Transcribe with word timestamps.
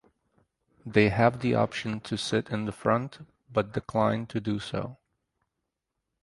They 0.83 1.09
have 1.09 1.41
the 1.41 1.53
option 1.53 1.99
to 1.99 2.17
sit 2.17 2.49
in 2.49 2.65
the 2.65 2.71
front, 2.71 3.19
but 3.53 3.73
decline 3.73 4.25
to 4.29 4.39
do 4.41 4.57
so. 4.57 4.97